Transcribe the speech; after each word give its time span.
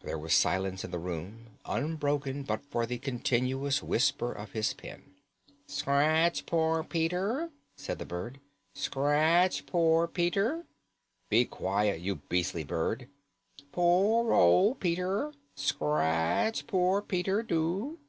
There 0.00 0.18
was 0.18 0.34
silence 0.34 0.82
in 0.84 0.90
the 0.90 0.98
room, 0.98 1.60
unbroken 1.64 2.42
but 2.42 2.64
for 2.64 2.86
the 2.86 2.98
continuous 2.98 3.84
whisper 3.84 4.32
of 4.32 4.50
his 4.50 4.74
pen. 4.74 5.14
"Scratch 5.68 6.44
poor 6.44 6.82
Peter," 6.82 7.52
said 7.76 8.00
the 8.00 8.04
bird. 8.04 8.40
"Scratch 8.74 9.66
poor 9.66 10.00
old 10.06 10.14
Peter!" 10.14 10.66
"Be 11.28 11.44
quiet, 11.44 12.00
you 12.00 12.16
beastly 12.16 12.64
bird!" 12.64 13.08
"Poor 13.70 14.32
old 14.32 14.80
Peter! 14.80 15.32
Scratch 15.54 16.66
poor 16.66 17.00
Peter, 17.00 17.40
do." 17.44 18.00